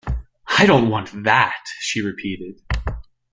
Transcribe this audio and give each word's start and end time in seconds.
"I 0.57 0.65
don't 0.65 0.89
want 0.89 1.25
that," 1.25 1.63
she 1.79 2.01
repeated. 2.01 2.59